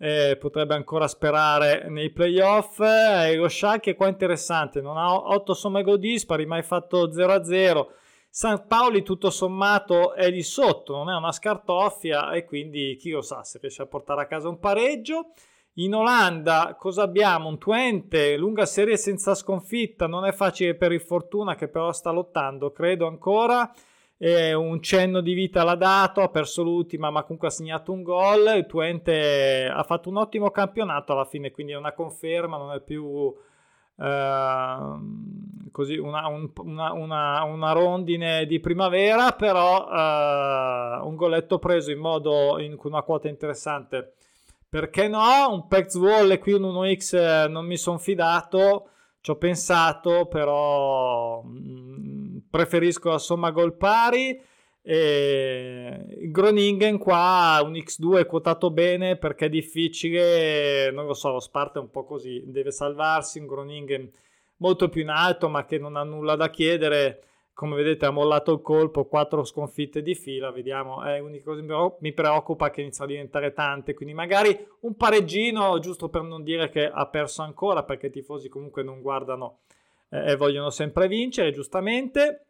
Eh, 0.00 0.36
potrebbe 0.38 0.74
ancora 0.74 1.08
sperare 1.08 1.88
nei 1.88 2.10
playoff. 2.10 2.78
Eh, 2.80 3.34
lo 3.34 3.48
Schalke 3.48 3.94
qua 3.94 4.06
interessante, 4.06 4.80
non 4.80 4.96
ha 4.96 5.12
8 5.12 5.54
somme 5.54 5.82
gol 5.82 5.98
dispari, 5.98 6.46
ma 6.46 6.56
hai 6.56 6.62
fatto 6.62 7.10
0-0. 7.10 7.86
San 8.30 8.66
Paoli 8.68 9.02
tutto 9.02 9.30
sommato 9.30 10.14
è 10.14 10.30
lì 10.30 10.42
sotto, 10.42 10.94
non 10.94 11.10
è 11.10 11.14
una 11.16 11.32
scartoffia 11.32 12.30
e 12.30 12.44
quindi 12.44 12.96
chi 12.96 13.10
lo 13.10 13.22
sa 13.22 13.42
se 13.42 13.58
riesce 13.60 13.82
a 13.82 13.86
portare 13.86 14.22
a 14.22 14.26
casa 14.26 14.48
un 14.48 14.60
pareggio. 14.60 15.32
In 15.78 15.94
Olanda 15.94 16.76
cosa 16.78 17.02
abbiamo? 17.02 17.48
Un 17.48 17.58
Twente, 17.58 18.36
lunga 18.36 18.66
serie 18.66 18.96
senza 18.96 19.34
sconfitta, 19.34 20.06
non 20.06 20.24
è 20.24 20.32
facile 20.32 20.76
per 20.76 20.92
il 20.92 21.00
Fortuna 21.00 21.54
che 21.54 21.68
però 21.68 21.92
sta 21.92 22.10
lottando, 22.10 22.70
credo 22.70 23.06
ancora. 23.06 23.72
Eh, 24.20 24.52
un 24.52 24.82
cenno 24.82 25.20
di 25.20 25.32
vita 25.32 25.62
l'ha 25.62 25.76
dato, 25.76 26.22
ha 26.22 26.28
perso 26.28 26.64
l'ultima 26.64 27.08
ma 27.10 27.22
comunque 27.22 27.48
ha 27.48 27.52
segnato 27.52 27.92
un 27.92 28.02
gol. 28.02 28.54
Il 28.56 28.66
Twente 28.66 29.70
ha 29.72 29.82
fatto 29.84 30.08
un 30.08 30.16
ottimo 30.16 30.50
campionato 30.50 31.12
alla 31.12 31.24
fine, 31.24 31.50
quindi 31.50 31.72
è 31.72 31.76
una 31.76 31.92
conferma, 31.92 32.56
non 32.56 32.72
è 32.72 32.80
più 32.80 33.32
eh, 33.96 34.76
così 35.70 35.96
una, 35.96 36.26
un, 36.26 36.50
una, 36.56 36.92
una, 36.92 37.42
una, 37.44 37.72
rondine 37.72 38.46
di 38.46 38.60
primavera, 38.60 39.32
però 39.32 39.88
eh, 39.88 41.00
un 41.02 41.14
golletto 41.16 41.58
preso 41.58 41.90
in 41.90 41.98
modo 41.98 42.58
in, 42.58 42.76
con 42.76 42.92
una 42.92 43.02
quota 43.02 43.28
interessante 43.28 44.14
perché 44.68 45.08
no? 45.08 45.50
Un 45.50 45.66
Pex 45.66 45.94
Wall 45.96 46.38
qui 46.38 46.52
un 46.52 46.62
1X 46.62 47.16
eh, 47.16 47.48
non 47.48 47.64
mi 47.64 47.78
sono 47.78 47.98
fidato, 47.98 48.90
ci 49.20 49.30
ho 49.30 49.36
pensato, 49.36 50.26
però 50.26 51.42
mh, 51.42 51.48
mm, 51.48 52.27
preferisco 52.50 53.10
la 53.10 53.18
somma 53.18 53.50
gol 53.50 53.74
pari. 53.74 54.40
E 54.80 56.28
Groningen 56.30 56.98
qua 56.98 57.60
un 57.62 57.72
X2 57.72 58.20
è 58.20 58.26
quotato 58.26 58.70
bene 58.70 59.16
perché 59.16 59.46
è 59.46 59.50
difficile, 59.50 60.90
non 60.90 61.04
lo 61.04 61.14
so, 61.14 61.30
lo 61.30 61.40
Sparta 61.40 61.78
è 61.78 61.82
un 61.82 61.90
po' 61.90 62.04
così, 62.04 62.42
deve 62.46 62.70
salvarsi, 62.70 63.38
un 63.38 63.46
Groningen 63.46 64.10
molto 64.58 64.88
più 64.88 65.02
in 65.02 65.10
alto 65.10 65.48
ma 65.48 65.64
che 65.64 65.78
non 65.78 65.96
ha 65.96 66.04
nulla 66.04 66.36
da 66.36 66.48
chiedere 66.48 67.22
come 67.58 67.74
vedete 67.74 68.06
ha 68.06 68.10
mollato 68.10 68.52
il 68.52 68.60
colpo, 68.60 69.06
quattro 69.06 69.42
sconfitte 69.42 70.00
di 70.00 70.14
fila, 70.14 70.52
vediamo, 70.52 71.02
è 71.02 71.18
l'unica 71.18 71.52
che 71.56 71.96
mi 71.98 72.12
preoccupa 72.12 72.70
che 72.70 72.82
inizia 72.82 73.02
a 73.02 73.08
diventare 73.08 73.52
tante, 73.52 73.94
quindi 73.94 74.14
magari 74.14 74.56
un 74.82 74.94
pareggino, 74.94 75.76
giusto 75.80 76.08
per 76.08 76.22
non 76.22 76.44
dire 76.44 76.68
che 76.68 76.88
ha 76.88 77.08
perso 77.08 77.42
ancora, 77.42 77.82
perché 77.82 78.06
i 78.06 78.10
tifosi 78.12 78.48
comunque 78.48 78.84
non 78.84 79.02
guardano 79.02 79.62
eh, 80.08 80.32
e 80.32 80.36
vogliono 80.36 80.70
sempre 80.70 81.08
vincere, 81.08 81.52
giustamente. 81.52 82.46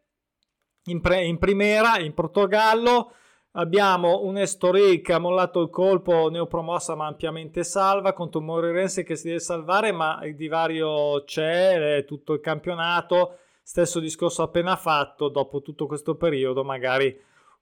In, 0.84 1.00
pre- 1.00 1.24
in 1.24 1.38
primera, 1.38 1.98
in 1.98 2.14
Portogallo, 2.14 3.12
abbiamo 3.52 4.22
un 4.22 4.38
Estoril 4.38 5.00
che 5.02 5.12
ha 5.12 5.18
mollato 5.18 5.60
il 5.60 5.70
colpo, 5.70 6.30
neopromossa 6.30 6.94
ma 6.94 7.06
ampiamente 7.06 7.64
salva, 7.64 8.12
contro 8.12 8.40
un 8.40 8.46
Morirense 8.46 9.02
che 9.02 9.16
si 9.16 9.26
deve 9.26 9.40
salvare, 9.40 9.92
ma 9.92 10.24
il 10.24 10.34
divario 10.34 11.24
c'è, 11.24 12.04
tutto 12.06 12.32
il 12.34 12.40
campionato, 12.40 13.38
Stesso 13.68 14.00
discorso 14.00 14.40
appena 14.42 14.76
fatto, 14.76 15.28
dopo 15.28 15.60
tutto 15.60 15.86
questo 15.86 16.14
periodo, 16.14 16.64
magari 16.64 17.14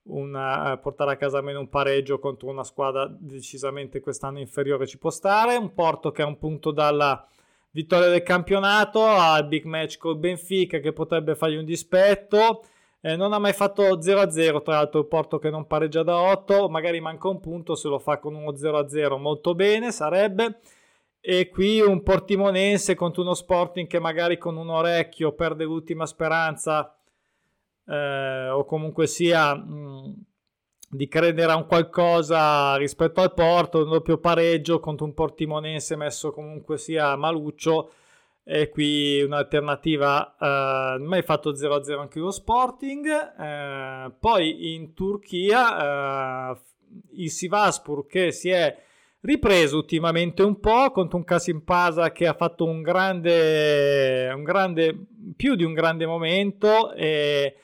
una, 0.03 0.71
eh, 0.71 0.77
portare 0.77 1.11
a 1.11 1.17
casa 1.17 1.39
almeno 1.39 1.59
un 1.59 1.67
pareggio 1.67 2.19
contro 2.19 2.47
una 2.47 2.63
squadra 2.63 3.07
decisamente 3.07 3.99
quest'anno 3.99 4.39
inferiore 4.39 4.87
ci 4.87 4.97
può 4.97 5.09
stare. 5.09 5.57
Un 5.57 5.73
Porto 5.73 6.11
che 6.11 6.21
è 6.21 6.25
un 6.25 6.37
punto 6.37 6.71
dalla 6.71 7.27
vittoria 7.77 8.09
del 8.09 8.23
campionato, 8.23 9.05
ha 9.05 9.37
il 9.37 9.45
big 9.45 9.65
match 9.65 9.99
col 9.99 10.17
Benfica 10.17 10.79
che 10.79 10.93
potrebbe 10.93 11.35
fargli 11.35 11.57
un 11.57 11.65
dispetto. 11.65 12.63
Eh, 13.01 13.15
non 13.15 13.33
ha 13.33 13.37
mai 13.37 13.53
fatto 13.53 13.83
0-0, 13.99 14.63
tra 14.63 14.73
l'altro 14.73 15.01
il 15.01 15.05
Porto 15.05 15.37
che 15.37 15.51
non 15.51 15.67
pareggia 15.67 16.01
da 16.01 16.19
8, 16.19 16.69
magari 16.69 16.99
manca 16.99 17.27
un 17.27 17.39
punto, 17.39 17.75
se 17.75 17.87
lo 17.87 17.99
fa 17.99 18.17
con 18.17 18.33
uno 18.33 18.51
0-0 18.51 19.19
molto 19.19 19.53
bene 19.53 19.91
sarebbe 19.91 20.59
e 21.19 21.49
qui 21.49 21.81
un 21.81 22.03
portimonense 22.03 22.95
contro 22.95 23.21
uno 23.21 23.33
Sporting 23.33 23.87
che 23.87 23.99
magari 23.99 24.37
con 24.37 24.55
un 24.55 24.69
orecchio 24.69 25.33
perde 25.33 25.65
l'ultima 25.65 26.05
speranza 26.05 26.95
eh, 27.85 28.49
o 28.49 28.63
comunque 28.65 29.07
sia 29.07 29.53
mh, 29.53 29.73
mm, 29.73 30.13
di 30.89 31.07
credere 31.07 31.51
a 31.51 31.57
un 31.57 31.65
qualcosa 31.65 32.75
rispetto 32.77 33.21
al 33.21 33.33
Porto, 33.33 33.83
un 33.83 33.89
doppio 33.89 34.17
pareggio 34.17 34.79
contro 34.79 35.05
un 35.05 35.13
portimonense 35.13 35.95
messo 35.95 36.31
comunque 36.31 36.77
sia 36.77 37.15
maluccio 37.15 37.91
e 38.43 38.69
qui 38.69 39.21
un'alternativa 39.21 40.35
eh, 40.39 40.99
mai 40.99 41.21
fatto 41.21 41.51
0-0 41.51 41.99
anche 41.99 42.19
lo 42.19 42.31
Sporting 42.31 43.05
eh, 43.05 44.11
poi 44.17 44.73
in 44.75 44.93
Turchia 44.93 46.53
eh, 46.53 46.57
il 47.15 47.29
Sivaspur 47.29 48.05
che 48.05 48.31
si 48.31 48.49
è 48.49 48.85
ripreso 49.21 49.75
ultimamente 49.75 50.43
un 50.43 50.61
po' 50.61 50.91
contro 50.91 51.17
un 51.17 51.25
Casimpasa 51.25 52.13
che 52.13 52.27
ha 52.27 52.33
fatto 52.33 52.63
un 52.63 52.81
grande, 52.81 54.31
un 54.33 54.43
grande, 54.43 54.97
più 55.35 55.55
di 55.55 55.65
un 55.65 55.73
grande 55.73 56.05
momento 56.05 56.93
e 56.93 57.55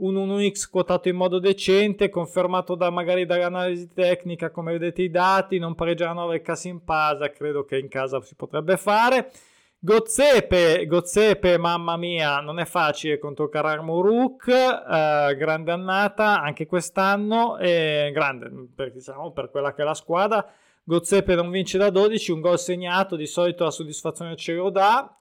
un 0.00 0.14
1x 0.16 0.68
quotato 0.70 1.08
in 1.08 1.16
modo 1.16 1.38
decente, 1.38 2.08
confermato 2.08 2.74
da 2.74 2.90
magari 2.90 3.26
dall'analisi 3.26 3.92
tecnica, 3.92 4.50
come 4.50 4.72
vedete 4.72 5.02
i 5.02 5.10
dati, 5.10 5.58
non 5.58 5.74
pareggia 5.74 6.12
9 6.12 6.36
il 6.36 6.42
Casimpasa, 6.42 7.30
credo 7.30 7.64
che 7.64 7.78
in 7.78 7.88
casa 7.88 8.20
si 8.20 8.34
potrebbe 8.34 8.76
fare. 8.76 9.30
Gozzepe, 9.78 10.84
Gozzepe, 10.86 11.56
mamma 11.56 11.96
mia, 11.96 12.40
non 12.40 12.58
è 12.58 12.66
facile 12.66 13.18
contro 13.18 13.48
Karar 13.48 13.80
Muruk, 13.82 14.48
eh, 14.48 15.34
grande 15.36 15.72
annata 15.72 16.42
anche 16.42 16.66
quest'anno, 16.66 17.56
eh, 17.56 18.10
grande 18.12 18.50
per, 18.74 18.92
diciamo, 18.92 19.32
per 19.32 19.50
quella 19.50 19.72
che 19.72 19.80
è 19.80 19.84
la 19.84 19.94
squadra, 19.94 20.46
Gozzepe 20.84 21.34
non 21.34 21.50
vince 21.50 21.78
da 21.78 21.88
12, 21.88 22.32
un 22.32 22.40
gol 22.40 22.58
segnato, 22.58 23.16
di 23.16 23.26
solito 23.26 23.64
la 23.64 23.70
soddisfazione 23.70 24.36
ce 24.36 24.52
lo 24.54 24.70
dà. 24.70 25.14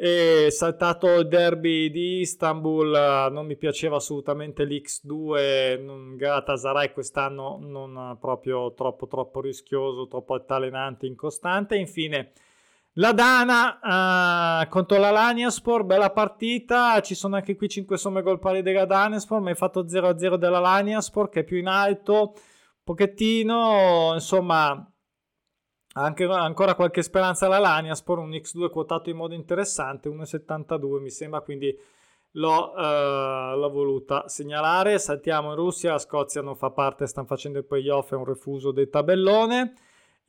E 0.00 0.52
saltato 0.52 1.18
il 1.18 1.26
derby 1.26 1.90
di 1.90 2.20
Istanbul, 2.20 3.28
non 3.32 3.46
mi 3.46 3.56
piaceva 3.56 3.96
assolutamente 3.96 4.64
l'X2, 4.64 6.14
Galatasaray 6.14 6.92
quest'anno 6.92 7.58
non 7.60 8.16
proprio 8.20 8.74
troppo 8.74 9.08
troppo 9.08 9.40
rischioso, 9.40 10.06
troppo 10.06 10.34
altalenante, 10.34 11.06
incostante. 11.06 11.74
Infine 11.74 12.30
la 12.92 13.12
Dana 13.12 14.62
uh, 14.62 14.68
contro 14.68 14.98
la 14.98 15.10
Laniaspor, 15.10 15.82
bella 15.82 16.10
partita, 16.10 17.00
ci 17.00 17.16
sono 17.16 17.34
anche 17.34 17.56
qui 17.56 17.68
5 17.68 17.96
somme 17.98 18.22
gol 18.22 18.38
pari 18.38 18.62
della 18.62 18.84
Danaspor, 18.84 19.40
ma 19.40 19.50
hai 19.50 19.56
fatto 19.56 19.84
0-0 19.84 20.36
della 20.36 20.60
Laniaspor 20.60 21.28
che 21.28 21.40
è 21.40 21.44
più 21.44 21.56
in 21.56 21.66
alto 21.66 22.34
pochettino, 22.84 24.12
insomma, 24.14 24.88
anche, 26.02 26.24
ancora 26.24 26.74
qualche 26.74 27.02
speranza 27.02 27.46
alla 27.46 27.58
Laniaspor, 27.58 28.18
un 28.18 28.30
X2 28.30 28.70
quotato 28.70 29.10
in 29.10 29.16
modo 29.16 29.34
interessante, 29.34 30.08
1,72 30.08 31.00
mi 31.00 31.10
sembra, 31.10 31.40
quindi 31.40 31.76
l'ho, 32.32 32.72
uh, 32.72 33.56
l'ho, 33.56 33.70
voluta 33.70 34.28
segnalare. 34.28 34.98
Saltiamo 34.98 35.50
in 35.50 35.56
Russia, 35.56 35.92
la 35.92 35.98
Scozia 35.98 36.42
non 36.42 36.56
fa 36.56 36.70
parte, 36.70 37.06
stanno 37.06 37.26
facendo 37.26 37.58
il 37.58 37.64
playoff, 37.64 38.12
è 38.12 38.16
un 38.16 38.24
refuso 38.24 38.70
del 38.70 38.88
tabellone. 38.88 39.74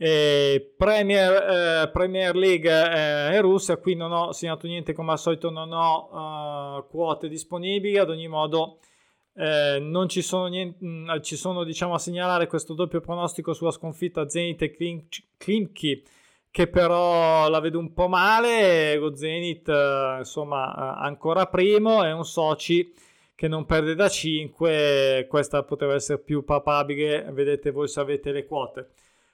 E 0.01 0.73
Premier, 0.77 1.33
eh, 1.33 1.89
Premier 1.91 2.33
League 2.33 2.71
eh, 2.71 3.35
in 3.35 3.41
Russia, 3.41 3.75
qui 3.75 3.95
non 3.95 4.13
ho 4.13 4.31
segnato 4.31 4.65
niente 4.65 4.93
come 4.93 5.11
al 5.11 5.19
solito, 5.19 5.49
non 5.49 5.73
ho 5.73 6.77
uh, 6.77 6.87
quote 6.87 7.27
disponibili, 7.27 7.97
ad 7.97 8.09
ogni 8.09 8.29
modo 8.29 8.77
eh, 9.39 9.79
non 9.79 10.09
ci 10.09 10.21
sono, 10.21 10.47
niente, 10.47 10.83
mh, 10.83 11.11
mm, 11.13 11.21
ci 11.21 11.37
sono 11.37 11.63
diciamo, 11.63 11.93
a 11.93 11.99
segnalare 11.99 12.47
questo 12.47 12.73
doppio 12.73 12.99
pronostico 12.99 13.53
sulla 13.53 13.71
sconfitta 13.71 14.27
Zenit 14.27 14.61
e 14.63 14.75
Klimki 15.37 16.03
che 16.51 16.67
però 16.67 17.47
la 17.47 17.59
vedo 17.61 17.79
un 17.79 17.93
po' 17.93 18.09
male 18.09 18.95
lo 18.97 19.15
Zenit 19.15 19.69
eh, 19.69 20.15
insomma 20.17 20.73
eh, 20.73 21.05
ancora 21.05 21.45
primo 21.45 22.03
è 22.03 22.11
un 22.11 22.25
Soci 22.25 22.91
che 23.33 23.47
non 23.47 23.65
perde 23.65 23.95
da 23.95 24.09
5 24.09 25.27
questa 25.29 25.63
potrebbe 25.63 25.93
essere 25.93 26.19
più 26.19 26.43
papabile 26.43 27.29
vedete 27.31 27.71
voi 27.71 27.87
se 27.87 27.99
avete 28.01 28.31
le 28.31 28.45
quote 28.45 28.89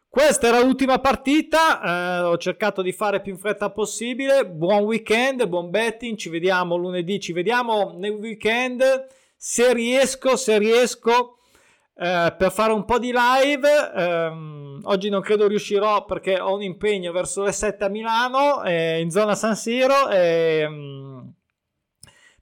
questa 0.08 0.48
era 0.48 0.62
l'ultima 0.62 1.00
partita, 1.00 2.22
eh, 2.22 2.22
ho 2.22 2.38
cercato 2.38 2.82
di 2.82 2.94
fare 2.94 3.20
più 3.20 3.34
in 3.34 3.38
fretta 3.38 3.70
possibile. 3.70 4.48
Buon 4.48 4.84
weekend, 4.84 5.46
buon 5.46 5.70
betting, 5.70 6.15
ci 6.15 6.30
vediamo 6.30 6.78
lunedì, 6.78 7.20
ci 7.20 7.34
vediamo 7.34 7.94
nel 7.98 8.13
weekend 8.13 8.82
se 9.36 9.74
riesco, 9.74 10.36
se 10.36 10.58
riesco 10.58 11.39
eh, 11.98 12.36
per 12.38 12.52
fare 12.52 12.74
un 12.74 12.86
po' 12.86 13.00
di 13.00 13.13
live. 13.13 13.91
Ehm, 13.95 14.82
oggi 14.84 15.10
non 15.10 15.21
credo 15.21 15.48
riuscirò 15.48 16.06
perché 16.06 16.39
ho 16.39 16.54
un 16.54 16.62
impegno 16.62 17.12
verso 17.12 17.43
le 17.43 17.52
7 17.52 17.86
a 17.86 17.89
Milano, 17.89 18.63
eh, 18.63 19.00
in 19.00 19.10
zona 19.12 19.36
San 19.36 19.56
Siro, 19.56 20.10
ehm, 20.10 21.34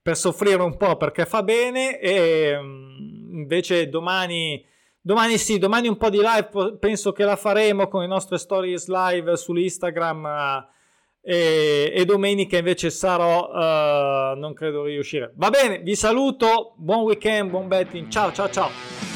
per 0.01 0.17
soffrire 0.17 0.61
un 0.61 0.75
po' 0.75 0.97
perché 0.97 1.25
fa 1.25 1.43
bene. 1.43 1.99
E 1.99 2.13
ehm, 2.13 3.29
invece 3.33 3.89
domani. 3.89 4.65
Domani 5.05 5.37
sì, 5.37 5.57
domani 5.59 5.89
un 5.89 5.97
po' 5.97 6.09
di 6.09 6.21
live 6.21 6.77
penso 6.79 7.11
che 7.11 7.25
la 7.25 7.35
faremo 7.35 7.89
con 7.89 7.99
le 7.99 8.07
nostre 8.07 8.37
stories 8.37 8.87
live 8.87 9.35
sull'Instagram 9.35 10.65
e, 11.25 11.91
e 11.95 12.05
domenica 12.05 12.57
invece 12.57 12.89
sarò, 12.89 13.49
uh, 13.49 14.37
non 14.37 14.53
credo 14.53 14.83
riuscire. 14.83 15.31
Va 15.35 15.49
bene, 15.49 15.79
vi 15.79 15.95
saluto, 15.95 16.73
buon 16.77 17.03
weekend, 17.03 17.49
buon 17.49 17.69
betting, 17.69 18.09
ciao 18.09 18.31
ciao 18.33 18.49
ciao. 18.49 19.12